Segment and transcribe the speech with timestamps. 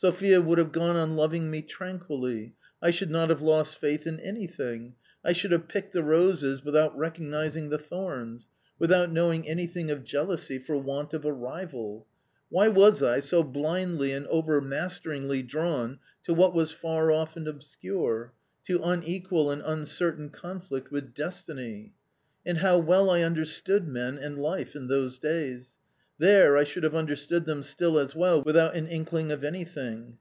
[0.00, 2.54] Sophia would have gone on loving me tranquilly.
[2.80, 6.96] I should not have lost faith in anything, I should have picked the roses without
[6.96, 8.48] recognising the thorns,
[8.78, 12.06] without knowing anything of jealousy for want of a rival!
[12.48, 18.32] Why was I so blindly and overmasteringly drawn to what was far off and obscure,
[18.68, 21.92] to unequal and uncertain conflict with destiny?
[22.46, 25.76] And how well I understood men and life in those days!
[26.18, 30.18] There I should have understood them still as well without an inkling of anything.